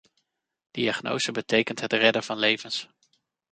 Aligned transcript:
Diagnose 0.71 1.31
betekent 1.31 1.79
het 1.79 1.93
redden 1.93 2.23
van 2.23 2.37
levens. 2.37 2.87